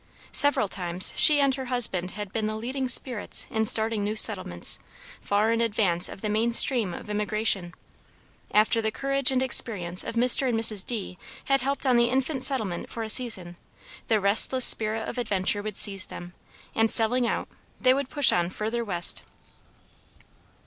Several 0.31 0.67
times 0.67 1.13
she 1.15 1.39
and 1.39 1.53
her 1.53 1.65
husband 1.65 2.09
had 2.17 2.33
been 2.33 2.47
the 2.47 2.55
leading 2.55 2.89
spirits 2.89 3.45
in 3.51 3.65
starting 3.65 4.03
new 4.03 4.15
settlements 4.15 4.79
far 5.21 5.51
in 5.51 5.61
advance 5.61 6.09
of 6.09 6.21
the 6.21 6.27
main 6.27 6.53
stream 6.53 6.91
of 6.91 7.07
immigration: 7.07 7.71
after 8.51 8.81
the 8.81 8.89
courage 8.89 9.29
and 9.29 9.43
experience 9.43 10.03
of 10.03 10.15
Mr. 10.15 10.49
and 10.49 10.59
Mrs. 10.59 10.83
D. 10.83 11.19
had 11.45 11.61
helped 11.61 11.85
on 11.85 11.97
the 11.97 12.09
infant 12.09 12.43
settlement 12.43 12.89
for 12.89 13.03
a 13.03 13.11
season, 13.11 13.57
the 14.07 14.19
restless 14.19 14.65
spirit 14.65 15.07
of 15.07 15.19
adventure 15.19 15.61
would 15.61 15.77
seize 15.77 16.07
them, 16.07 16.33
and 16.73 16.89
selling 16.89 17.27
out, 17.27 17.47
they 17.79 17.93
would 17.93 18.09
push 18.09 18.31
on 18.33 18.49
further 18.49 18.83
west. 18.83 19.21